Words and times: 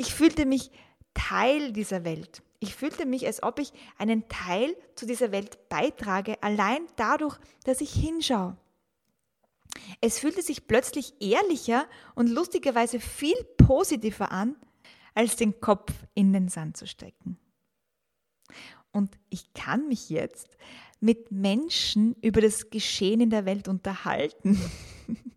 Ich 0.00 0.14
fühlte 0.14 0.46
mich 0.46 0.70
Teil 1.12 1.74
dieser 1.74 2.04
Welt. 2.04 2.42
Ich 2.58 2.74
fühlte 2.74 3.04
mich, 3.04 3.26
als 3.26 3.42
ob 3.42 3.58
ich 3.58 3.70
einen 3.98 4.26
Teil 4.30 4.74
zu 4.94 5.04
dieser 5.04 5.30
Welt 5.30 5.68
beitrage, 5.68 6.42
allein 6.42 6.86
dadurch, 6.96 7.38
dass 7.64 7.82
ich 7.82 7.92
hinschaue. 7.92 8.56
Es 10.00 10.18
fühlte 10.18 10.40
sich 10.40 10.66
plötzlich 10.66 11.12
ehrlicher 11.20 11.86
und 12.14 12.30
lustigerweise 12.30 12.98
viel 12.98 13.36
positiver 13.58 14.32
an, 14.32 14.56
als 15.14 15.36
den 15.36 15.60
Kopf 15.60 15.92
in 16.14 16.32
den 16.32 16.48
Sand 16.48 16.78
zu 16.78 16.86
stecken. 16.86 17.36
Und 18.92 19.18
ich 19.28 19.52
kann 19.52 19.86
mich 19.86 20.08
jetzt 20.08 20.56
mit 21.00 21.30
Menschen 21.30 22.16
über 22.22 22.40
das 22.40 22.70
Geschehen 22.70 23.20
in 23.20 23.28
der 23.28 23.44
Welt 23.44 23.68
unterhalten. 23.68 24.58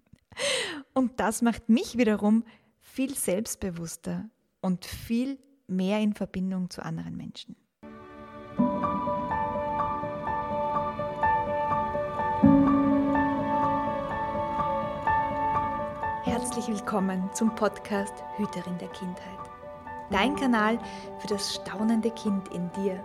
Und 0.94 1.20
das 1.20 1.42
macht 1.42 1.68
mich 1.68 1.98
wiederum 1.98 2.46
viel 2.80 3.14
selbstbewusster 3.14 4.30
und 4.64 4.86
viel 4.86 5.38
mehr 5.68 6.00
in 6.00 6.14
Verbindung 6.14 6.70
zu 6.70 6.84
anderen 6.84 7.16
Menschen. 7.18 7.56
Herzlich 16.24 16.68
willkommen 16.70 17.30
zum 17.34 17.54
Podcast 17.56 18.14
Hüterin 18.38 18.78
der 18.78 18.88
Kindheit. 18.90 19.40
Dein 20.10 20.36
Kanal 20.36 20.80
für 21.20 21.28
das 21.28 21.56
staunende 21.56 22.12
Kind 22.12 22.48
in 22.50 22.72
dir. 22.72 23.04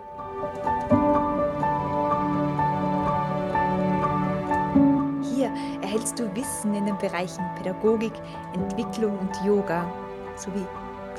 Hier 5.33 5.51
erhältst 5.81 6.17
du 6.19 6.33
Wissen 6.35 6.73
in 6.73 6.85
den 6.85 6.97
Bereichen 6.99 7.43
Pädagogik, 7.55 8.13
Entwicklung 8.53 9.17
und 9.19 9.35
Yoga 9.45 9.91
sowie 10.35 10.65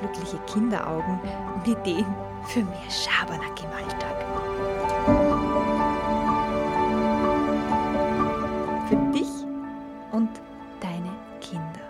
glückliche 0.00 0.38
Kinderaugen 0.46 1.20
und 1.54 1.68
Ideen 1.68 2.06
für 2.46 2.64
mehr 2.64 2.90
Schabernack 2.90 3.62
im 3.62 3.70
Alltag. 3.70 4.16
Für 8.88 8.96
dich 9.12 9.28
und 10.12 10.30
deine 10.80 11.12
Kinder. 11.40 11.80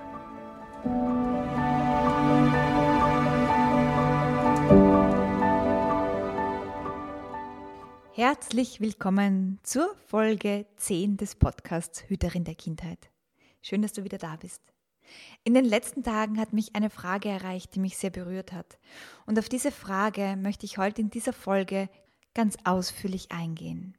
Herzlich 8.12 8.80
willkommen 8.80 9.60
zur 9.62 9.94
Folge 10.06 10.66
10 10.76 11.16
des 11.16 11.36
Podcasts 11.36 12.04
Hüterin 12.08 12.44
der 12.44 12.56
Kindheit. 12.56 13.10
Schön, 13.62 13.82
dass 13.82 13.92
du 13.92 14.04
wieder 14.04 14.18
da 14.18 14.36
bist. 14.36 14.62
In 15.44 15.54
den 15.54 15.64
letzten 15.64 16.02
Tagen 16.02 16.38
hat 16.38 16.52
mich 16.52 16.74
eine 16.76 16.90
Frage 16.90 17.28
erreicht, 17.28 17.74
die 17.74 17.80
mich 17.80 17.96
sehr 17.96 18.10
berührt 18.10 18.52
hat. 18.52 18.78
Und 19.26 19.38
auf 19.38 19.48
diese 19.48 19.72
Frage 19.72 20.36
möchte 20.36 20.66
ich 20.66 20.78
heute 20.78 21.00
in 21.00 21.10
dieser 21.10 21.32
Folge 21.32 21.88
ganz 22.34 22.56
ausführlich 22.64 23.32
eingehen. 23.32 23.96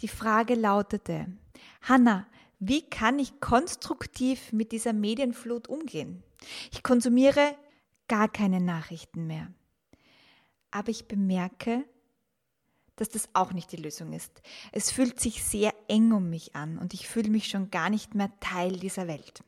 Die 0.00 0.08
Frage 0.08 0.54
lautete, 0.54 1.26
Hanna, 1.82 2.26
wie 2.58 2.88
kann 2.88 3.18
ich 3.18 3.40
konstruktiv 3.40 4.52
mit 4.52 4.72
dieser 4.72 4.92
Medienflut 4.92 5.68
umgehen? 5.68 6.22
Ich 6.72 6.82
konsumiere 6.82 7.56
gar 8.08 8.28
keine 8.28 8.60
Nachrichten 8.60 9.26
mehr. 9.26 9.52
Aber 10.70 10.88
ich 10.88 11.06
bemerke, 11.06 11.84
dass 12.96 13.08
das 13.08 13.28
auch 13.32 13.52
nicht 13.52 13.72
die 13.72 13.76
Lösung 13.76 14.12
ist. 14.12 14.42
Es 14.72 14.90
fühlt 14.90 15.20
sich 15.20 15.42
sehr 15.42 15.74
eng 15.88 16.12
um 16.12 16.30
mich 16.30 16.54
an 16.54 16.78
und 16.78 16.94
ich 16.94 17.08
fühle 17.08 17.30
mich 17.30 17.48
schon 17.48 17.70
gar 17.70 17.90
nicht 17.90 18.14
mehr 18.14 18.30
Teil 18.40 18.78
dieser 18.78 19.08
Welt. 19.08 19.42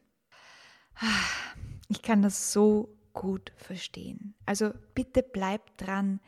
Ich 1.89 2.03
kann 2.03 2.23
das 2.23 2.53
so 2.53 2.97
gut 3.13 3.53
verstehen. 3.57 4.35
Also 4.45 4.73
bitte 4.95 5.23
bleib 5.23 5.77
dran 5.79 6.21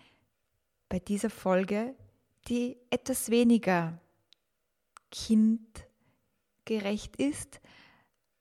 bei 0.88 0.98
dieser 0.98 1.30
Folge, 1.30 1.94
die 2.48 2.76
etwas 2.90 3.30
weniger 3.30 4.00
kindgerecht 5.10 7.16
ist, 7.16 7.60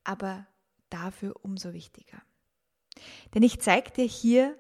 aber 0.03 0.47
dafür 0.90 1.35
umso 1.44 1.74
wichtiger. 1.74 2.22
Denn 3.34 3.44
ich 3.44 3.59
zeige 3.59 3.91
dir 3.91 4.06
hier, 4.06 4.57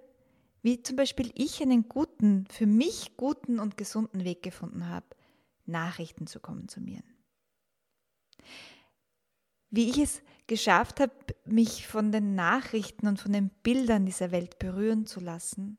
wie 0.61 0.83
zum 0.83 0.97
Beispiel 0.97 1.31
ich 1.35 1.61
einen 1.61 1.87
guten, 1.87 2.45
für 2.47 2.65
mich 2.65 3.15
guten 3.15 3.59
und 3.59 3.77
gesunden 3.77 4.25
Weg 4.25 4.43
gefunden 4.43 4.89
habe, 4.89 5.05
Nachrichten 5.65 6.27
zu 6.27 6.39
konsumieren. 6.39 7.03
Wie 9.69 9.89
ich 9.89 9.97
es 9.97 10.21
geschafft 10.47 10.99
habe, 10.99 11.13
mich 11.45 11.87
von 11.87 12.11
den 12.11 12.35
Nachrichten 12.35 13.07
und 13.07 13.19
von 13.19 13.33
den 13.33 13.49
Bildern 13.63 14.05
dieser 14.05 14.31
Welt 14.31 14.59
berühren 14.59 15.05
zu 15.05 15.19
lassen 15.19 15.77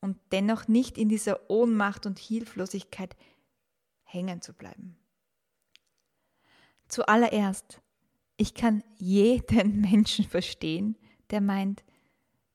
und 0.00 0.18
dennoch 0.30 0.68
nicht 0.68 0.98
in 0.98 1.08
dieser 1.08 1.48
Ohnmacht 1.50 2.06
und 2.06 2.18
Hilflosigkeit 2.18 3.16
hängen 4.02 4.42
zu 4.42 4.52
bleiben. 4.52 4.98
Zuallererst, 6.88 7.80
ich 8.36 8.54
kann 8.54 8.84
jeden 8.98 9.80
Menschen 9.90 10.26
verstehen, 10.26 10.98
der 11.30 11.40
meint, 11.40 11.82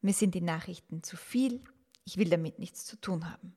mir 0.02 0.14
sind 0.14 0.36
die 0.36 0.42
Nachrichten 0.42 1.02
zu 1.02 1.18
viel, 1.18 1.64
ich 2.04 2.18
will 2.18 2.30
damit 2.30 2.60
nichts 2.60 2.86
zu 2.86 2.96
tun 3.02 3.30
haben. 3.32 3.56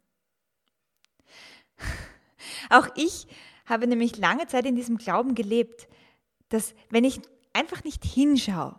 Auch 2.70 2.88
ich 2.96 3.26
habe 3.66 3.86
nämlich 3.86 4.16
lange 4.16 4.46
Zeit 4.46 4.64
in 4.64 4.76
diesem 4.76 4.96
Glauben 4.96 5.34
gelebt, 5.34 5.88
dass 6.50 6.74
wenn 6.90 7.04
ich 7.04 7.20
einfach 7.52 7.82
nicht 7.82 8.04
hinschaue 8.04 8.78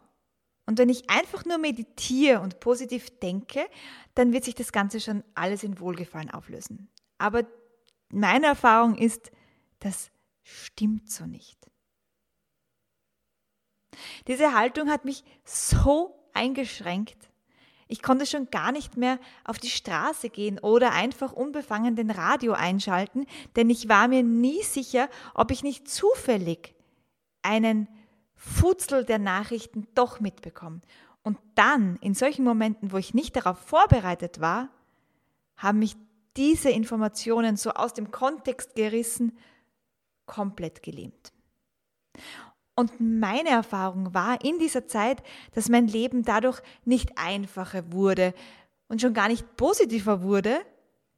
und 0.68 0.78
wenn 0.78 0.90
ich 0.90 1.10
einfach 1.10 1.44
nur 1.46 1.58
meditiere 1.58 2.40
und 2.40 2.60
positiv 2.60 3.20
denke, 3.20 3.68
dann 4.14 4.32
wird 4.32 4.44
sich 4.44 4.56
das 4.56 4.72
Ganze 4.72 5.00
schon 5.00 5.24
alles 5.34 5.64
in 5.64 5.80
Wohlgefallen 5.80 6.30
auflösen. 6.30 6.90
Aber 7.18 7.44
meine 8.10 8.48
Erfahrung 8.48 8.96
ist, 8.96 9.32
das 9.80 10.12
stimmt 10.44 11.10
so 11.10 11.26
nicht. 11.26 11.58
Diese 14.28 14.54
Haltung 14.54 14.90
hat 14.90 15.06
mich 15.06 15.24
so 15.44 16.16
eingeschränkt. 16.34 17.30
Ich 17.88 18.02
konnte 18.02 18.26
schon 18.26 18.50
gar 18.50 18.72
nicht 18.72 18.96
mehr 18.96 19.20
auf 19.44 19.60
die 19.60 19.70
Straße 19.70 20.30
gehen 20.30 20.60
oder 20.60 20.94
einfach 20.94 21.34
unbefangen 21.34 21.96
den 21.98 22.10
Radio 22.10 22.54
einschalten, 22.54 23.26
denn 23.56 23.70
ich 23.70 23.90
war 23.90 24.08
mir 24.08 24.24
nie 24.24 24.64
sicher, 24.64 25.10
ob 25.34 25.52
ich 25.52 25.64
nicht 25.64 25.90
zufällig 25.90 26.74
einen 27.42 27.88
Futzel 28.36 29.06
der 29.06 29.20
Nachrichten 29.20 29.88
doch 29.94 30.20
mitbekomme. 30.20 30.82
Und 31.24 31.38
dann, 31.56 31.98
in 31.98 32.16
solchen 32.16 32.44
Momenten, 32.44 32.92
wo 32.92 32.98
ich 32.98 33.14
nicht 33.14 33.36
darauf 33.36 33.60
vorbereitet 33.60 34.42
war, 34.42 34.70
haben 35.56 35.80
mich 35.80 35.96
diese 36.38 36.72
Informationen 36.72 37.58
so 37.58 37.72
aus 37.72 37.94
dem 37.94 38.10
Kontext 38.10 38.76
gerissen, 38.76 39.38
komplett 40.26 40.82
gelähmt. 40.82 41.32
Und 42.74 43.00
meine 43.00 43.50
Erfahrung 43.50 44.14
war 44.14 44.44
in 44.44 44.58
dieser 44.58 44.88
Zeit, 44.88 45.22
dass 45.54 45.70
mein 45.70 45.88
Leben 45.88 46.24
dadurch 46.24 46.62
nicht 46.84 47.18
einfacher 47.18 47.92
wurde 47.92 48.34
und 48.88 49.02
schon 49.02 49.14
gar 49.14 49.28
nicht 49.28 49.56
positiver 49.58 50.24
wurde, 50.24 50.62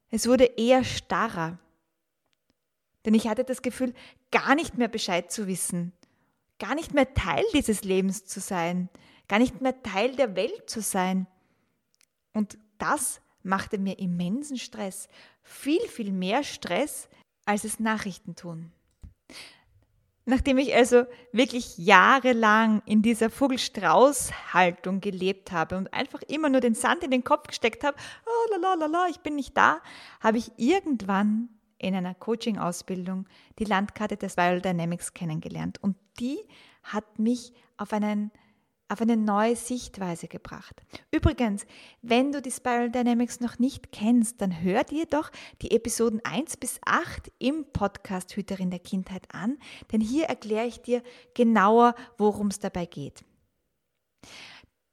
es 0.09 0.27
wurde 0.27 0.45
eher 0.45 0.83
starrer. 0.83 1.57
Denn 3.05 3.13
ich 3.13 3.27
hatte 3.27 3.43
das 3.43 3.61
Gefühl, 3.61 3.93
gar 4.31 4.55
nicht 4.55 4.77
mehr 4.77 4.87
Bescheid 4.89 5.31
zu 5.31 5.47
wissen 5.47 5.93
gar 6.59 6.75
nicht 6.75 6.93
mehr 6.93 7.13
Teil 7.13 7.43
dieses 7.53 7.83
Lebens 7.83 8.25
zu 8.25 8.39
sein, 8.39 8.89
gar 9.27 9.39
nicht 9.39 9.61
mehr 9.61 9.81
Teil 9.83 10.15
der 10.15 10.35
Welt 10.35 10.69
zu 10.69 10.81
sein. 10.81 11.27
Und 12.33 12.57
das 12.77 13.21
machte 13.43 13.77
mir 13.77 13.99
immensen 13.99 14.57
Stress, 14.57 15.07
viel, 15.41 15.81
viel 15.87 16.11
mehr 16.11 16.43
Stress, 16.43 17.09
als 17.45 17.63
es 17.63 17.79
Nachrichten 17.79 18.35
tun. 18.35 18.71
Nachdem 20.25 20.57
ich 20.57 20.73
also 20.73 21.05
wirklich 21.33 21.77
jahrelang 21.77 22.81
in 22.85 23.01
dieser 23.01 23.29
Vogelstrauß-Haltung 23.29 25.01
gelebt 25.01 25.51
habe 25.51 25.75
und 25.75 25.93
einfach 25.93 26.21
immer 26.21 26.47
nur 26.47 26.61
den 26.61 26.75
Sand 26.75 27.03
in 27.03 27.11
den 27.11 27.25
Kopf 27.25 27.47
gesteckt 27.47 27.83
habe, 27.83 27.97
oh, 28.25 28.57
la, 28.57 28.75
la, 28.75 28.85
la, 28.85 29.07
ich 29.09 29.19
bin 29.19 29.35
nicht 29.35 29.57
da, 29.57 29.81
habe 30.21 30.37
ich 30.37 30.51
irgendwann 30.55 31.49
in 31.83 31.95
einer 31.95 32.15
Coaching-Ausbildung 32.15 33.27
die 33.59 33.65
Landkarte 33.65 34.17
des 34.17 34.37
Viral 34.37 34.61
Dynamics 34.61 35.13
kennengelernt. 35.13 35.77
Und 35.81 35.97
die 36.19 36.39
hat 36.83 37.19
mich 37.19 37.53
auf, 37.77 37.93
einen, 37.93 38.31
auf 38.87 39.01
eine 39.01 39.17
neue 39.17 39.55
Sichtweise 39.55 40.27
gebracht. 40.27 40.81
Übrigens, 41.11 41.65
wenn 42.01 42.31
du 42.31 42.41
die 42.41 42.51
Spiral 42.51 42.89
Dynamics 42.89 43.39
noch 43.41 43.59
nicht 43.59 43.91
kennst, 43.91 44.41
dann 44.41 44.61
hör 44.61 44.83
dir 44.83 45.05
doch 45.05 45.31
die 45.61 45.71
Episoden 45.71 46.21
1 46.23 46.57
bis 46.57 46.79
8 46.85 47.31
im 47.39 47.65
Podcast 47.73 48.35
Hüterin 48.35 48.69
der 48.71 48.79
Kindheit 48.79 49.27
an, 49.33 49.57
denn 49.91 50.01
hier 50.01 50.25
erkläre 50.25 50.67
ich 50.67 50.81
dir 50.81 51.03
genauer, 51.33 51.95
worum 52.17 52.47
es 52.47 52.59
dabei 52.59 52.85
geht. 52.85 53.23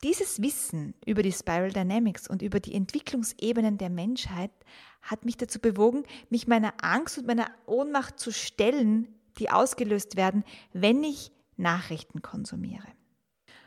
Dieses 0.02 0.40
Wissen 0.40 0.94
über 1.04 1.22
die 1.22 1.32
Spiral 1.32 1.72
Dynamics 1.72 2.26
und 2.26 2.40
über 2.40 2.58
die 2.58 2.74
Entwicklungsebenen 2.74 3.76
der 3.76 3.90
Menschheit 3.90 4.50
hat 5.02 5.24
mich 5.24 5.36
dazu 5.36 5.58
bewogen, 5.58 6.04
mich 6.28 6.46
meiner 6.46 6.74
Angst 6.82 7.18
und 7.18 7.26
meiner 7.26 7.50
Ohnmacht 7.66 8.18
zu 8.18 8.32
stellen, 8.32 9.08
die 9.38 9.50
ausgelöst 9.50 10.16
werden, 10.16 10.44
wenn 10.72 11.02
ich 11.02 11.32
Nachrichten 11.56 12.22
konsumiere. 12.22 12.86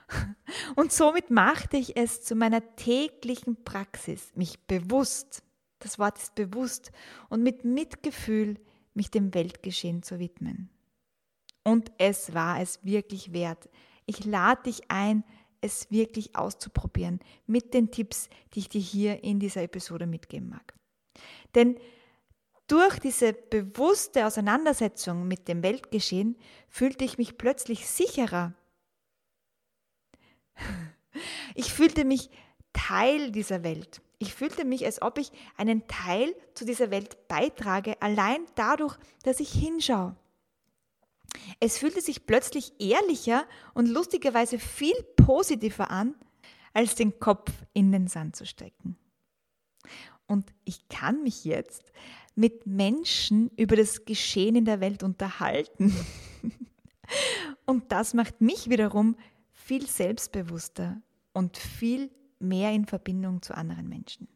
Und 0.75 0.91
somit 0.91 1.29
machte 1.29 1.77
ich 1.77 1.95
es 1.95 2.23
zu 2.23 2.35
meiner 2.35 2.75
täglichen 2.75 3.63
Praxis, 3.63 4.31
mich 4.35 4.59
bewusst, 4.67 5.43
das 5.79 5.99
Wort 5.99 6.17
ist 6.17 6.35
bewusst, 6.35 6.91
und 7.29 7.43
mit 7.43 7.65
Mitgefühl 7.65 8.59
mich 8.93 9.11
dem 9.11 9.33
Weltgeschehen 9.33 10.03
zu 10.03 10.19
widmen. 10.19 10.69
Und 11.63 11.91
es 11.97 12.33
war 12.33 12.59
es 12.61 12.83
wirklich 12.83 13.33
wert. 13.33 13.69
Ich 14.05 14.25
lade 14.25 14.63
dich 14.63 14.91
ein, 14.91 15.23
es 15.61 15.89
wirklich 15.91 16.35
auszuprobieren 16.35 17.19
mit 17.47 17.73
den 17.73 17.89
Tipps, 17.89 18.27
die 18.53 18.59
ich 18.59 18.69
dir 18.69 18.81
hier 18.81 19.23
in 19.23 19.39
dieser 19.39 19.63
Episode 19.63 20.07
mitgeben 20.07 20.49
mag. 20.49 20.73
Denn 21.55 21.77
durch 22.67 22.99
diese 22.99 23.33
bewusste 23.33 24.25
Auseinandersetzung 24.25 25.27
mit 25.27 25.47
dem 25.47 25.61
Weltgeschehen 25.63 26.37
fühlte 26.69 27.03
ich 27.03 27.17
mich 27.17 27.37
plötzlich 27.37 27.87
sicherer. 27.87 28.53
Ich 31.53 31.71
fühlte 31.71 32.05
mich 32.05 32.31
Teil 32.73 33.31
dieser 33.31 33.63
Welt. 33.63 34.01
Ich 34.17 34.33
fühlte 34.33 34.65
mich, 34.65 34.83
als 34.83 34.99
ob 35.03 35.19
ich 35.19 35.31
einen 35.57 35.87
Teil 35.87 36.35
zu 36.55 36.65
dieser 36.65 36.89
Welt 36.89 37.27
beitrage, 37.27 38.01
allein 38.01 38.47
dadurch, 38.55 38.97
dass 39.21 39.39
ich 39.39 39.51
hinschaue. 39.51 40.15
Es 41.59 41.77
fühlte 41.77 42.01
sich 42.01 42.25
plötzlich 42.25 42.73
ehrlicher 42.79 43.45
und 43.73 43.87
lustigerweise 43.87 44.57
viel 44.57 44.95
positiver 45.15 45.91
an, 45.91 46.15
als 46.73 46.95
den 46.95 47.19
Kopf 47.19 47.51
in 47.73 47.91
den 47.91 48.07
Sand 48.07 48.35
zu 48.35 48.45
stecken. 48.45 48.97
Und 50.27 50.53
ich 50.63 50.87
kann 50.89 51.23
mich 51.23 51.45
jetzt 51.45 51.91
mit 52.35 52.65
Menschen 52.65 53.49
über 53.57 53.75
das 53.75 54.05
Geschehen 54.05 54.55
in 54.55 54.65
der 54.65 54.79
Welt 54.79 55.03
unterhalten. 55.03 55.95
Und 57.65 57.91
das 57.91 58.13
macht 58.13 58.41
mich 58.41 58.69
wiederum 58.69 59.15
viel 59.51 59.87
selbstbewusster 59.87 61.01
und 61.31 61.57
viel 61.57 62.11
mehr 62.39 62.71
in 62.73 62.85
Verbindung 62.85 63.41
zu 63.41 63.55
anderen 63.55 63.87
Menschen. 63.87 64.27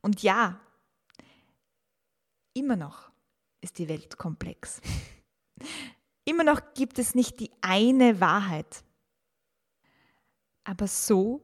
Und 0.00 0.22
ja, 0.22 0.60
immer 2.54 2.76
noch 2.76 3.10
ist 3.60 3.78
die 3.78 3.88
Welt 3.88 4.16
komplex. 4.16 4.80
Immer 6.24 6.44
noch 6.44 6.74
gibt 6.74 6.98
es 6.98 7.14
nicht 7.14 7.40
die 7.40 7.50
eine 7.62 8.20
Wahrheit. 8.20 8.84
Aber 10.62 10.86
so 10.86 11.42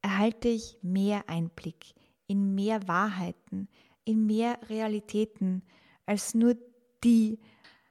erhalte 0.00 0.48
ich 0.48 0.78
mehr 0.80 1.28
Einblick 1.28 1.94
in 2.32 2.54
mehr 2.54 2.88
Wahrheiten, 2.88 3.68
in 4.06 4.24
mehr 4.26 4.58
Realitäten 4.70 5.62
als 6.06 6.32
nur 6.32 6.56
die 7.04 7.38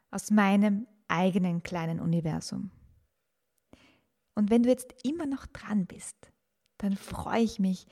aus 0.09 0.31
meinem 0.31 0.87
eigenen 1.07 1.61
kleinen 1.61 1.99
Universum. 1.99 2.71
Und 4.33 4.49
wenn 4.49 4.63
du 4.63 4.69
jetzt 4.69 4.95
immer 5.03 5.27
noch 5.27 5.45
dran 5.45 5.85
bist, 5.85 6.15
dann 6.79 6.97
freue 6.97 7.43
ich 7.43 7.59
mich, 7.59 7.85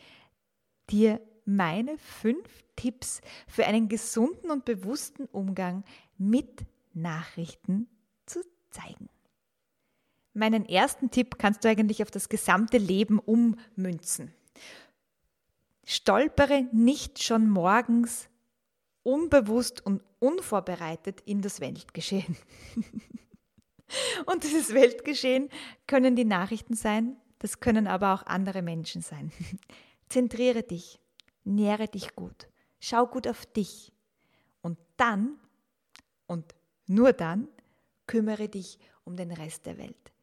dir 0.89 1.21
meine 1.45 1.99
fünf 1.99 2.63
Tipps 2.75 3.21
für 3.47 3.67
einen 3.67 3.87
gesunden 3.87 4.49
und 4.49 4.65
bewussten 4.65 5.25
Umgang 5.25 5.83
mit 6.17 6.65
Nachrichten 6.93 7.87
zu 8.25 8.39
zeigen. 8.71 9.07
Meinen 10.33 10.65
ersten 10.65 11.11
Tipp 11.11 11.37
kannst 11.37 11.63
du 11.63 11.69
eigentlich 11.69 12.01
auf 12.01 12.09
das 12.09 12.27
gesamte 12.27 12.79
Leben 12.79 13.19
ummünzen. 13.19 14.33
Stolpere 15.91 16.67
nicht 16.71 17.23
schon 17.23 17.49
morgens 17.49 18.29
unbewusst 19.01 19.83
und 19.83 20.03
unvorbereitet 20.19 21.21
in 21.21 21.41
das 21.41 21.61
Weltgeschehen. 21.61 22.37
und 24.27 24.43
dieses 24.43 24.75
Weltgeschehen 24.75 25.49
können 25.87 26.15
die 26.15 26.25
Nachrichten 26.25 26.75
sein, 26.75 27.17
das 27.39 27.59
können 27.59 27.87
aber 27.87 28.13
auch 28.13 28.23
andere 28.27 28.61
Menschen 28.61 29.01
sein. 29.01 29.31
Zentriere 30.09 30.61
dich, 30.61 30.99
nähre 31.43 31.87
dich 31.87 32.15
gut, 32.15 32.49
schau 32.79 33.07
gut 33.07 33.27
auf 33.27 33.47
dich 33.47 33.91
und 34.61 34.77
dann, 34.95 35.39
und 36.27 36.53
nur 36.85 37.13
dann, 37.13 37.47
kümmere 38.05 38.47
dich 38.47 38.77
um 39.05 39.15
den 39.15 39.31
Rest 39.31 39.65
der 39.65 39.79
Welt. 39.79 40.13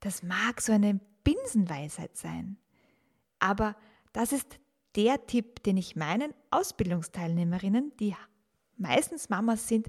Das 0.00 0.22
mag 0.22 0.62
so 0.62 0.72
eine 0.72 0.98
Binsenweisheit 1.24 2.16
sein. 2.16 2.56
Aber 3.40 3.76
das 4.12 4.32
ist 4.32 4.58
der 4.96 5.26
Tipp, 5.26 5.62
den 5.62 5.76
ich 5.76 5.96
meinen 5.96 6.34
Ausbildungsteilnehmerinnen, 6.50 7.92
die 7.98 8.14
meistens 8.76 9.28
Mamas 9.28 9.68
sind, 9.68 9.88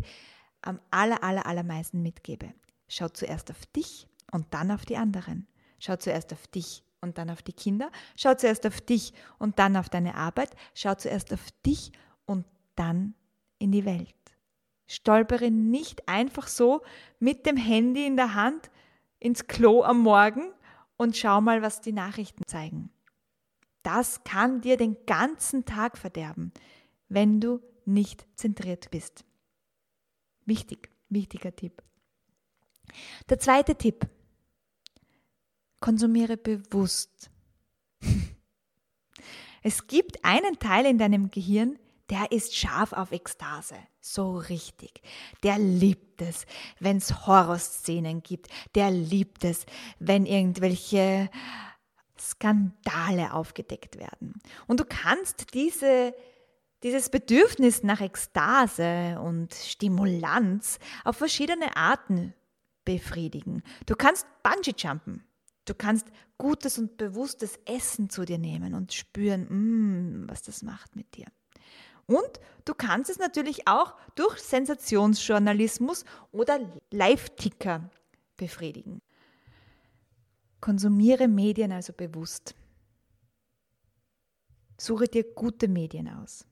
am 0.62 0.80
aller, 0.92 1.24
aller, 1.24 1.45
allermeisten 1.45 2.01
mitgebe. 2.01 2.53
Schau 2.88 3.09
zuerst 3.09 3.50
auf 3.51 3.65
dich 3.68 4.07
und 4.31 4.53
dann 4.53 4.71
auf 4.71 4.86
die 4.86 4.98
anderen. 4.98 5.48
Schau 5.80 5.95
zuerst 5.95 6.33
auf 6.33 6.48
dich 6.48 6.83
und 7.01 7.18
dann 7.18 7.30
auf 7.30 7.42
die 7.42 7.53
Kinder. 7.53 7.92
Schau 8.15 8.36
zuerst 8.36 8.65
auf 8.68 8.81
dich 8.81 9.13
und 9.39 9.59
dann 9.59 9.75
auf 9.75 9.89
deine 9.89 10.15
Arbeit. 10.15 10.56
Schau 10.75 10.95
zuerst 10.95 11.33
auf 11.33 11.51
dich 11.65 11.92
und 12.25 12.45
dann 12.75 13.15
in 13.57 13.71
die 13.71 13.86
Welt. 13.86 14.15
Stolpere 14.88 15.50
nicht 15.50 16.07
einfach 16.07 16.48
so 16.48 16.81
mit 17.19 17.45
dem 17.45 17.57
Handy 17.57 18.06
in 18.06 18.18
der 18.18 18.36
Hand 18.36 18.69
ins 19.19 19.48
Klo 19.48 19.83
am 19.83 20.00
Morgen 20.00 20.51
und 20.98 21.15
schau 21.15 21.42
mal, 21.42 21.62
was 21.62 21.81
die 21.81 21.94
Nachrichten 21.94 22.44
zeigen. 22.45 22.92
Das 23.83 24.24
kann 24.24 24.62
dir 24.62 24.78
den 24.78 24.98
ganzen 25.06 25.66
Tag 25.66 25.98
verderben, 25.98 26.51
wenn 27.10 27.39
du 27.39 27.62
nicht 27.86 28.25
zentriert 28.36 28.92
bist. 28.92 29.25
Wichtig, 30.45 30.89
wichtiger 31.10 31.56
Tipp. 31.56 31.81
Der 33.30 33.39
zweite 33.39 33.75
Tipp. 33.75 34.07
Konsumiere 35.80 36.38
bewusst. 36.38 37.30
Es 39.63 39.86
gibt 39.86 40.25
einen 40.25 40.57
Teil 40.57 40.88
in 40.88 40.98
deinem 40.98 41.30
Gehirn, 41.30 41.77
der 42.10 42.31
ist 42.31 42.56
scharf 42.56 42.94
auf 42.94 43.12
Ekstase. 43.12 43.75
So 44.01 44.38
richtig. 44.38 45.01
Der 45.44 45.60
liebt 45.60 46.22
es, 46.22 46.45
wenn 46.80 46.98
es 46.98 47.25
Horrorszenen 47.27 48.24
gibt. 48.24 48.50
Der 48.75 48.92
liebt 48.92 49.45
es, 49.45 49.66
wenn 50.00 50.25
irgendwelche 50.25 51.30
Skandale 52.21 53.33
aufgedeckt 53.33 53.97
werden. 53.97 54.33
Und 54.68 54.79
du 54.79 54.85
kannst 54.85 55.53
diese, 55.53 56.13
dieses 56.83 57.09
Bedürfnis 57.09 57.83
nach 57.83 58.01
Ekstase 58.01 59.19
und 59.19 59.53
Stimulanz 59.53 60.79
auf 61.03 61.18
verschiedene 61.18 61.75
Arten 61.75 62.33
befriedigen. 62.85 63.63
Du 63.85 63.95
kannst 63.95 64.27
Bungee 64.44 64.75
jumpen. 64.77 65.23
Du 65.65 65.73
kannst 65.75 66.07
gutes 66.38 66.77
und 66.79 66.97
bewusstes 66.97 67.60
Essen 67.65 68.10
zu 68.10 68.25
dir 68.25 68.39
nehmen 68.39 68.74
und 68.74 68.93
spüren, 68.93 70.24
mm, 70.24 70.29
was 70.29 70.41
das 70.41 70.63
macht 70.63 70.96
mit 70.96 71.15
dir. 71.15 71.25
Und 72.07 72.39
du 72.65 72.74
kannst 72.74 73.10
es 73.10 73.19
natürlich 73.19 73.67
auch 73.67 73.96
durch 74.15 74.39
Sensationsjournalismus 74.39 76.03
oder 76.31 76.60
Live-Ticker 76.89 77.89
befriedigen. 78.38 79.01
Konsumiere 80.62 81.27
Medien 81.27 81.72
also 81.72 81.91
bewusst. 81.91 82.56
Suche 84.77 85.08
dir 85.08 85.24
gute 85.24 85.68
Medien 85.68 86.08
aus. 86.08 86.46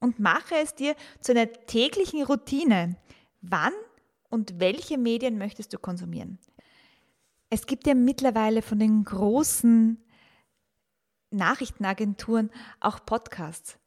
Und 0.00 0.18
mache 0.18 0.56
es 0.56 0.74
dir 0.74 0.96
zu 1.20 1.32
einer 1.32 1.50
täglichen 1.50 2.24
Routine. 2.24 2.96
Wann 3.40 3.72
und 4.28 4.58
welche 4.58 4.98
Medien 4.98 5.38
möchtest 5.38 5.72
du 5.72 5.78
konsumieren? 5.78 6.38
Es 7.50 7.66
gibt 7.66 7.86
ja 7.86 7.94
mittlerweile 7.94 8.62
von 8.62 8.78
den 8.78 9.04
großen 9.04 10.02
Nachrichtenagenturen 11.30 12.50
auch 12.80 13.04
Podcasts. 13.04 13.78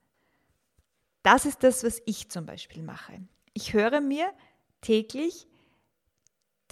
Das 1.23 1.45
ist 1.45 1.63
das, 1.63 1.83
was 1.83 2.01
ich 2.05 2.29
zum 2.29 2.45
Beispiel 2.45 2.83
mache. 2.83 3.27
Ich 3.53 3.73
höre 3.73 4.01
mir 4.01 4.31
täglich 4.81 5.47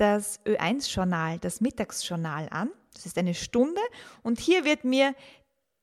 das 0.03 0.43
Ö1-Journal, 0.45 1.39
das 1.39 1.61
Mittagsjournal 1.61 2.49
an. 2.51 2.69
Das 2.93 3.05
ist 3.05 3.17
eine 3.17 3.33
Stunde 3.33 3.79
und 4.21 4.37
hier 4.37 4.65
wird 4.65 4.83
mir 4.83 5.15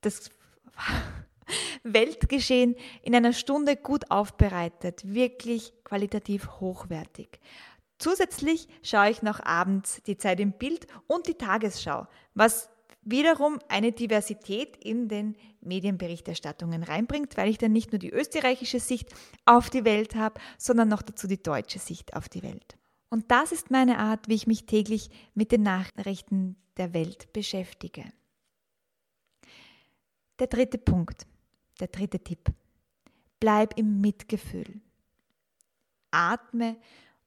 das 0.02 0.28
Weltgeschehen 1.84 2.76
in 3.02 3.14
einer 3.14 3.32
Stunde 3.32 3.76
gut 3.76 4.10
aufbereitet, 4.10 5.00
wirklich 5.14 5.72
qualitativ 5.84 6.60
hochwertig. 6.60 7.40
Zusätzlich 7.98 8.68
schaue 8.82 9.08
ich 9.10 9.22
noch 9.22 9.40
abends 9.40 10.02
die 10.06 10.18
Zeit 10.18 10.38
im 10.38 10.52
Bild 10.52 10.86
und 11.06 11.26
die 11.26 11.34
Tagesschau, 11.34 12.06
was 12.34 12.68
wiederum 13.00 13.58
eine 13.68 13.92
Diversität 13.92 14.76
in 14.76 15.08
den 15.08 15.34
Medienberichterstattungen 15.62 16.82
reinbringt, 16.82 17.38
weil 17.38 17.48
ich 17.48 17.56
dann 17.56 17.72
nicht 17.72 17.90
nur 17.90 17.98
die 17.98 18.10
österreichische 18.10 18.80
Sicht 18.80 19.08
auf 19.46 19.70
die 19.70 19.86
Welt 19.86 20.14
habe, 20.14 20.38
sondern 20.58 20.88
noch 20.88 21.00
dazu 21.00 21.26
die 21.26 21.42
deutsche 21.42 21.78
Sicht 21.78 22.14
auf 22.14 22.28
die 22.28 22.42
Welt. 22.42 22.76
Und 23.10 23.30
das 23.30 23.52
ist 23.52 23.70
meine 23.70 23.98
Art, 23.98 24.28
wie 24.28 24.34
ich 24.34 24.46
mich 24.46 24.66
täglich 24.66 25.10
mit 25.34 25.52
den 25.52 25.62
Nachrichten 25.62 26.56
der 26.76 26.94
Welt 26.94 27.32
beschäftige. 27.32 28.04
Der 30.38 30.46
dritte 30.46 30.78
Punkt, 30.78 31.26
der 31.80 31.88
dritte 31.88 32.20
Tipp. 32.20 32.50
Bleib 33.40 33.76
im 33.78 34.00
Mitgefühl. 34.00 34.80
Atme, 36.10 36.76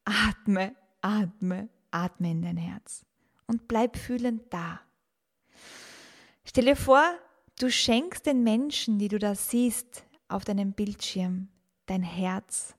atme, 0.06 0.76
atme 1.02 1.70
atme 1.94 2.32
in 2.32 2.42
dein 2.42 2.58
Herz 2.58 3.06
und 3.48 3.68
bleib 3.68 3.98
fühlend 3.98 4.52
da. 4.52 4.82
Stell 6.44 6.66
dir 6.66 6.76
vor, 6.76 7.04
du 7.60 7.72
schenkst 7.72 8.26
den 8.26 8.44
Menschen, 8.44 9.00
die 9.00 9.08
du 9.08 9.20
da 9.20 9.36
siehst 9.36 10.04
auf 10.28 10.44
deinem 10.44 10.74
Bildschirm, 10.74 11.50
dein 11.86 12.04
Herz, 12.04 12.76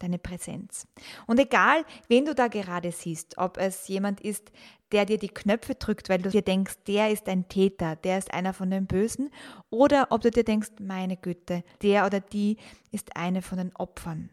deine 0.00 0.18
Präsenz. 0.18 0.86
Und 1.26 1.38
egal, 1.38 1.84
wen 2.08 2.24
du 2.24 2.34
da 2.34 2.48
gerade 2.48 2.90
siehst, 2.90 3.38
ob 3.38 3.56
es 3.56 3.86
jemand 3.88 4.20
ist, 4.20 4.50
der 4.92 5.06
dir 5.06 5.18
die 5.18 5.28
Knöpfe 5.28 5.76
drückt, 5.76 6.08
weil 6.08 6.20
du 6.20 6.30
dir 6.30 6.42
denkst, 6.42 6.74
der 6.86 7.10
ist 7.10 7.28
ein 7.28 7.48
Täter, 7.48 7.96
der 7.96 8.18
ist 8.18 8.34
einer 8.34 8.52
von 8.52 8.70
den 8.70 8.86
Bösen, 8.86 9.30
oder 9.70 10.08
ob 10.10 10.22
du 10.22 10.30
dir 10.30 10.44
denkst, 10.44 10.70
meine 10.80 11.16
Güte, 11.16 11.62
der 11.82 12.06
oder 12.06 12.20
die 12.20 12.56
ist 12.90 13.16
eine 13.16 13.42
von 13.42 13.58
den 13.58 13.76
Opfern. 13.76 14.30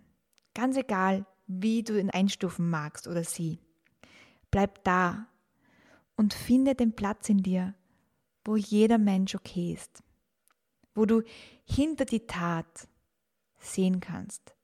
Ganz 0.55 0.77
egal, 0.77 1.25
wie 1.45 1.83
du 1.83 1.99
ihn 1.99 2.09
einstufen 2.09 2.69
magst 2.69 3.07
oder 3.07 3.23
sie. 3.23 3.59
Bleib 4.49 4.83
da 4.83 5.27
und 6.15 6.33
finde 6.33 6.73
den 6.73 6.95
Platz 6.95 7.29
in 7.29 7.43
dir, 7.43 7.75
wo 8.43 8.55
jeder 8.55 8.97
Mensch 8.97 9.35
okay 9.35 9.73
ist, 9.73 10.03
wo 10.95 11.05
du 11.05 11.21
hinter 11.63 12.05
die 12.05 12.25
Tat 12.25 12.87
sehen 13.59 13.99
kannst. 13.99 14.56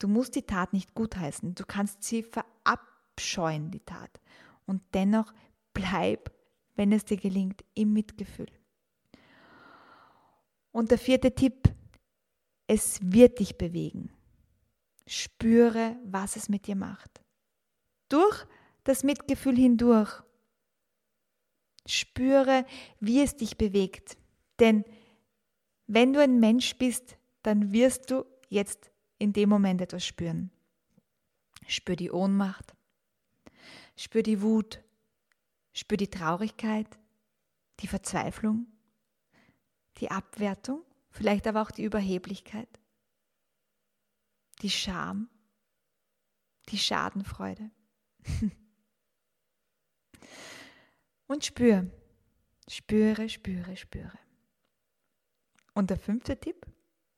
Du 0.00 0.08
musst 0.08 0.34
die 0.34 0.42
Tat 0.42 0.72
nicht 0.72 0.94
gutheißen, 0.94 1.54
du 1.54 1.64
kannst 1.64 2.02
sie 2.02 2.22
verabscheuen, 2.24 3.70
die 3.70 3.84
Tat. 3.84 4.20
Und 4.66 4.82
dennoch 4.94 5.32
bleib, 5.74 6.32
wenn 6.74 6.90
es 6.90 7.04
dir 7.04 7.18
gelingt, 7.18 7.62
im 7.74 7.92
Mitgefühl. 7.92 8.50
Und 10.72 10.90
der 10.90 10.98
vierte 10.98 11.34
Tipp, 11.34 11.72
es 12.66 12.98
wird 13.02 13.40
dich 13.40 13.58
bewegen. 13.58 14.10
Spüre, 15.06 15.96
was 16.04 16.36
es 16.36 16.48
mit 16.48 16.66
dir 16.66 16.76
macht. 16.76 17.20
Durch 18.08 18.46
das 18.84 19.04
Mitgefühl 19.04 19.56
hindurch. 19.56 20.22
Spüre, 21.84 22.64
wie 23.00 23.20
es 23.20 23.36
dich 23.36 23.58
bewegt. 23.58 24.16
Denn 24.60 24.84
wenn 25.86 26.12
du 26.14 26.22
ein 26.22 26.40
Mensch 26.40 26.78
bist, 26.78 27.18
dann 27.42 27.72
wirst 27.72 28.10
du 28.10 28.24
jetzt 28.48 28.89
in 29.20 29.32
dem 29.32 29.48
Moment 29.48 29.80
etwas 29.80 30.04
spüren. 30.04 30.50
Spür 31.68 31.94
die 31.94 32.10
Ohnmacht, 32.10 32.74
spür 33.94 34.22
die 34.22 34.42
Wut, 34.42 34.82
spür 35.72 35.98
die 35.98 36.10
Traurigkeit, 36.10 36.98
die 37.80 37.86
Verzweiflung, 37.86 38.66
die 39.98 40.10
Abwertung, 40.10 40.82
vielleicht 41.10 41.46
aber 41.46 41.62
auch 41.62 41.70
die 41.70 41.84
Überheblichkeit, 41.84 42.80
die 44.62 44.70
Scham, 44.70 45.28
die 46.70 46.78
Schadenfreude. 46.78 47.70
Und 51.26 51.44
spür, 51.44 51.90
spüre, 52.68 53.28
spüre, 53.28 53.76
spüre. 53.76 54.18
Und 55.74 55.90
der 55.90 55.98
fünfte 55.98 56.40
Tipp, 56.40 56.66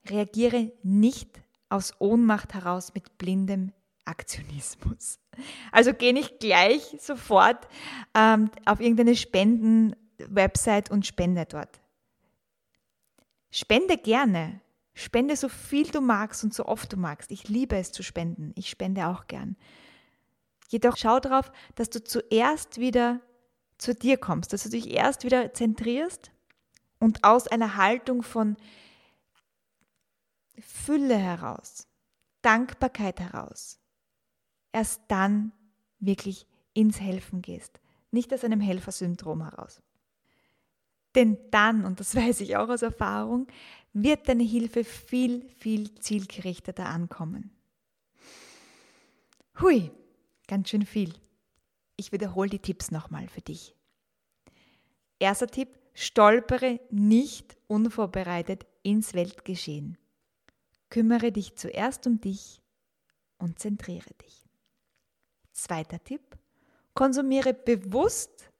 reagiere 0.05 0.73
nicht 0.83 1.42
aus 1.73 1.93
Ohnmacht 1.99 2.53
heraus 2.53 2.93
mit 2.93 3.17
blindem 3.17 3.71
Aktionismus. 4.05 5.19
Also 5.71 5.93
geh 5.93 6.13
nicht 6.13 6.39
gleich 6.39 6.95
sofort 6.99 7.67
ähm, 8.13 8.51
auf 8.65 8.79
irgendeine 8.79 9.15
Spenden-Website 9.15 10.91
und 10.91 11.07
spende 11.07 11.45
dort. 11.45 11.81
Spende 13.49 13.97
gerne. 13.97 14.61
Spende 14.93 15.35
so 15.35 15.49
viel 15.49 15.87
du 15.87 16.01
magst 16.01 16.43
und 16.43 16.53
so 16.53 16.67
oft 16.67 16.93
du 16.93 16.97
magst. 16.97 17.31
Ich 17.31 17.49
liebe 17.49 17.75
es 17.75 17.91
zu 17.91 18.03
spenden. 18.03 18.51
Ich 18.55 18.69
spende 18.69 19.07
auch 19.07 19.25
gern. 19.25 19.55
Jedoch 20.69 20.97
schau 20.97 21.19
darauf, 21.19 21.51
dass 21.73 21.89
du 21.89 22.03
zuerst 22.03 22.77
wieder 22.77 23.19
zu 23.79 23.95
dir 23.95 24.17
kommst, 24.17 24.53
dass 24.53 24.63
du 24.63 24.69
dich 24.69 24.91
erst 24.91 25.23
wieder 25.23 25.53
zentrierst 25.53 26.31
und 26.99 27.23
aus 27.23 27.47
einer 27.47 27.77
Haltung 27.77 28.21
von 28.21 28.57
Fülle 30.59 31.17
heraus, 31.17 31.87
Dankbarkeit 32.41 33.19
heraus, 33.19 33.79
erst 34.71 35.01
dann 35.07 35.51
wirklich 35.99 36.45
ins 36.73 36.99
Helfen 36.99 37.41
gehst, 37.41 37.79
nicht 38.11 38.33
aus 38.33 38.43
einem 38.43 38.59
Helfersyndrom 38.59 39.43
heraus. 39.43 39.81
Denn 41.15 41.37
dann, 41.51 41.85
und 41.85 41.99
das 41.99 42.15
weiß 42.15 42.41
ich 42.41 42.57
auch 42.57 42.69
aus 42.69 42.81
Erfahrung, 42.81 43.47
wird 43.93 44.27
deine 44.27 44.43
Hilfe 44.43 44.83
viel, 44.83 45.47
viel 45.49 45.93
zielgerichteter 45.95 46.87
ankommen. 46.87 47.51
Hui, 49.61 49.91
ganz 50.47 50.69
schön 50.69 50.85
viel. 50.85 51.13
Ich 51.95 52.11
wiederhole 52.11 52.49
die 52.49 52.59
Tipps 52.59 52.89
nochmal 52.89 53.27
für 53.27 53.41
dich. 53.41 53.75
Erster 55.19 55.47
Tipp, 55.47 55.79
stolpere 55.93 56.79
nicht 56.89 57.55
unvorbereitet 57.67 58.65
ins 58.81 59.13
Weltgeschehen. 59.13 59.97
Kümmere 60.93 61.31
dich 61.31 61.55
zuerst 61.55 62.05
um 62.05 62.21
dich 62.21 62.61
und 63.39 63.57
zentriere 63.57 64.13
dich. 64.13 64.47
Zweiter 65.51 66.03
Tipp, 66.03 66.37
konsumiere 66.93 67.55
bewusst 67.55 68.51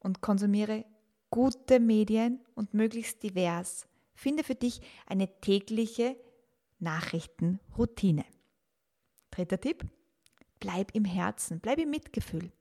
und 0.00 0.20
konsumiere 0.20 0.84
gute 1.30 1.80
Medien 1.80 2.44
und 2.54 2.74
möglichst 2.74 3.22
divers. 3.22 3.88
Finde 4.12 4.44
für 4.44 4.54
dich 4.54 4.82
eine 5.06 5.40
tägliche 5.40 6.14
Nachrichtenroutine. 6.78 8.26
Dritter 9.30 9.62
Tipp, 9.62 9.86
bleib 10.58 10.94
im 10.94 11.06
Herzen, 11.06 11.58
bleib 11.58 11.78
im 11.78 11.88
Mitgefühl 11.88 12.52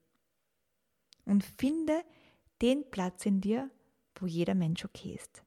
und 1.26 1.44
finde 1.44 2.02
den 2.62 2.90
Platz 2.90 3.26
in 3.26 3.42
dir, 3.42 3.70
wo 4.16 4.26
jeder 4.26 4.56
Mensch 4.56 4.86
okay 4.86 5.16
ist. 5.16 5.44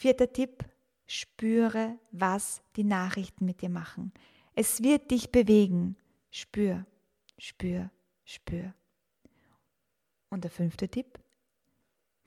Vierter 0.00 0.32
Tipp, 0.32 0.64
spüre, 1.06 1.98
was 2.10 2.62
die 2.76 2.84
Nachrichten 2.84 3.44
mit 3.44 3.60
dir 3.60 3.68
machen. 3.68 4.14
Es 4.54 4.82
wird 4.82 5.10
dich 5.10 5.30
bewegen. 5.30 5.98
Spür, 6.30 6.86
spür, 7.36 7.90
spür. 8.24 8.72
Und 10.30 10.44
der 10.44 10.50
fünfte 10.50 10.88
Tipp, 10.88 11.20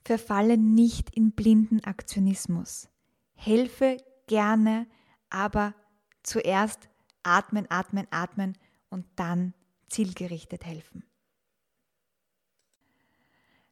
verfalle 0.06 0.60
nicht 0.60 1.16
in 1.16 1.32
blinden 1.32 1.84
Aktionismus. 1.84 2.90
Helfe 3.34 3.98
gerne, 4.28 4.86
aber 5.32 5.74
zuerst 6.22 6.90
atmen, 7.24 7.66
atmen, 7.72 8.06
atmen 8.12 8.56
und 8.92 9.08
dann 9.16 9.56
zielgerichtet 9.88 10.64
helfen. 10.64 11.04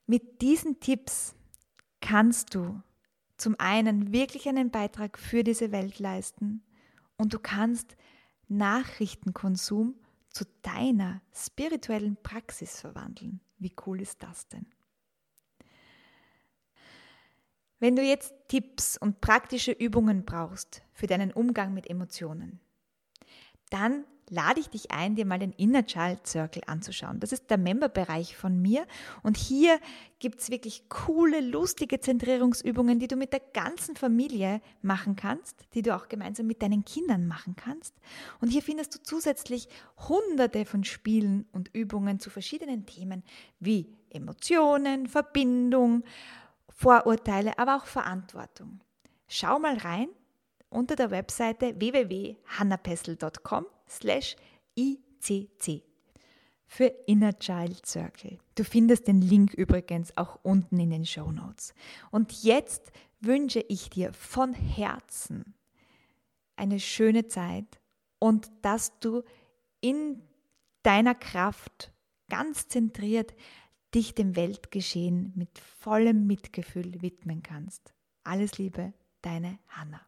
Mit 0.08 0.42
diesen 0.42 0.80
Tipps 0.80 1.36
kannst 2.00 2.56
du 2.56 2.82
zum 3.42 3.56
einen 3.60 4.14
wirklich 4.14 4.48
einen 4.48 4.70
Beitrag 4.70 5.18
für 5.18 5.44
diese 5.44 5.72
Welt 5.72 5.98
leisten 5.98 6.64
und 7.18 7.34
du 7.34 7.40
kannst 7.40 7.98
Nachrichtenkonsum 8.48 9.96
zu 10.30 10.46
deiner 10.62 11.22
spirituellen 11.34 12.18
Praxis 12.22 12.80
verwandeln. 12.80 13.42
Wie 13.58 13.74
cool 13.86 14.00
ist 14.00 14.22
das 14.22 14.48
denn? 14.48 14.68
Wenn 17.80 17.96
du 17.96 18.04
jetzt 18.04 18.32
Tipps 18.48 18.96
und 18.96 19.22
praktische 19.22 19.72
Übungen 19.72 20.24
brauchst 20.24 20.84
für 20.94 21.08
deinen 21.08 21.34
Umgang 21.34 21.74
mit 21.74 21.90
Emotionen, 21.90 22.60
dann 23.72 24.06
lade 24.32 24.62
ich 24.62 24.70
dich 24.70 24.92
ein, 24.92 25.16
dir 25.16 25.26
mal 25.26 25.40
den 25.40 25.52
Inner 25.52 25.86
Child 25.86 26.26
Circle 26.26 26.64
anzuschauen. 26.66 27.20
Das 27.20 27.34
ist 27.34 27.50
der 27.50 27.58
Memberbereich 27.58 28.38
von 28.38 28.62
mir 28.62 28.88
und 29.24 29.36
hier 29.38 29.78
gibt 30.20 30.40
es 30.40 30.50
wirklich 30.50 30.88
coole, 30.88 31.42
lustige 31.42 32.00
Zentrierungsübungen, 32.00 32.98
die 32.98 33.10
du 33.10 33.18
mit 33.18 33.34
der 33.34 33.42
ganzen 33.54 33.98
Familie 33.98 34.62
machen 34.82 35.18
kannst, 35.18 35.56
die 35.74 35.82
du 35.82 35.94
auch 35.94 36.08
gemeinsam 36.08 36.48
mit 36.48 36.62
deinen 36.62 36.86
Kindern 36.86 37.28
machen 37.28 37.58
kannst. 37.58 37.94
Und 38.40 38.48
hier 38.48 38.62
findest 38.62 38.96
du 38.96 39.04
zusätzlich 39.04 39.68
hunderte 40.08 40.66
von 40.66 40.86
Spielen 40.86 41.46
und 41.52 41.70
Übungen 41.76 42.20
zu 42.20 42.30
verschiedenen 42.30 42.86
Themen 42.86 43.24
wie 43.60 43.98
Emotionen, 44.10 45.08
Verbindung, 45.08 46.04
Vorurteile, 46.70 47.60
aber 47.60 47.76
auch 47.76 47.86
Verantwortung. 47.86 48.80
Schau 49.28 49.60
mal 49.60 49.78
rein 49.78 50.08
unter 50.70 50.96
der 50.96 51.12
Webseite 51.12 51.78
www.hannapessel.com 51.78 53.66
slash 53.92 54.36
ICC 54.78 55.84
für 56.66 56.86
Inner 57.06 57.38
Child 57.38 57.86
Circle. 57.86 58.40
Du 58.56 58.64
findest 58.64 59.08
den 59.08 59.22
Link 59.22 59.54
übrigens 59.54 60.16
auch 60.16 60.40
unten 60.44 60.80
in 60.80 60.90
den 60.90 61.06
Show 61.06 61.32
Notes. 61.32 61.74
Und 62.12 62.44
jetzt 62.44 62.92
wünsche 63.20 63.60
ich 63.60 63.90
dir 63.90 64.14
von 64.14 64.54
Herzen 64.54 65.54
eine 66.56 66.80
schöne 66.80 67.28
Zeit 67.28 67.82
und 68.20 68.50
dass 68.62 68.98
du 69.00 69.24
in 69.82 70.22
deiner 70.84 71.16
Kraft 71.16 71.92
ganz 72.30 72.68
zentriert 72.68 73.34
dich 73.94 74.16
dem 74.16 74.36
Weltgeschehen 74.36 75.34
mit 75.36 75.60
vollem 75.60 76.26
Mitgefühl 76.28 77.02
widmen 77.02 77.44
kannst. 77.44 77.94
Alles 78.24 78.58
Liebe, 78.58 78.94
deine 79.22 79.60
Hanna. 79.68 80.00